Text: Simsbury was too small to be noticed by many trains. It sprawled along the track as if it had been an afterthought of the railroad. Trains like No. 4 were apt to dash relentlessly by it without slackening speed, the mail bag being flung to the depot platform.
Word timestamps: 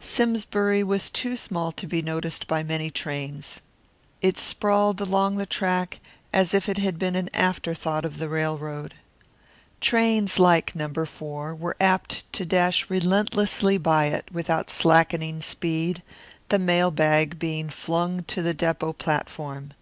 Simsbury 0.00 0.82
was 0.82 1.08
too 1.08 1.36
small 1.36 1.70
to 1.70 1.86
be 1.86 2.02
noticed 2.02 2.48
by 2.48 2.64
many 2.64 2.90
trains. 2.90 3.60
It 4.20 4.36
sprawled 4.36 5.00
along 5.00 5.36
the 5.36 5.46
track 5.46 6.00
as 6.32 6.52
if 6.52 6.68
it 6.68 6.78
had 6.78 6.98
been 6.98 7.14
an 7.14 7.30
afterthought 7.32 8.04
of 8.04 8.18
the 8.18 8.28
railroad. 8.28 8.94
Trains 9.80 10.40
like 10.40 10.74
No. 10.74 10.92
4 10.92 11.54
were 11.54 11.76
apt 11.78 12.24
to 12.32 12.44
dash 12.44 12.90
relentlessly 12.90 13.78
by 13.78 14.06
it 14.06 14.24
without 14.32 14.68
slackening 14.68 15.40
speed, 15.40 16.02
the 16.48 16.58
mail 16.58 16.90
bag 16.90 17.38
being 17.38 17.70
flung 17.70 18.24
to 18.24 18.42
the 18.42 18.52
depot 18.52 18.94
platform. 18.94 19.74